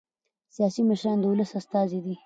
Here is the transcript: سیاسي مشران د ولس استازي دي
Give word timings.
سیاسي 0.55 0.81
مشران 0.89 1.17
د 1.19 1.23
ولس 1.31 1.51
استازي 1.59 1.99
دي 2.05 2.15